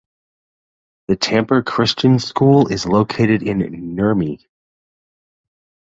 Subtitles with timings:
[1.09, 3.59] The Tampere Christian School is located in
[3.95, 4.41] Nurmi.